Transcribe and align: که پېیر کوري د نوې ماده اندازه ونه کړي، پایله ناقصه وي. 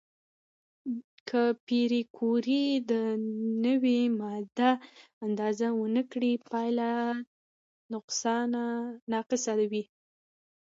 که 1.27 1.41
پېیر 1.65 1.91
کوري 2.17 2.63
د 2.91 2.93
نوې 3.65 4.01
ماده 4.21 4.71
اندازه 5.25 5.67
ونه 5.73 6.03
کړي، 6.11 6.33
پایله 6.49 6.89
ناقصه 9.11 9.53
وي. 9.71 9.83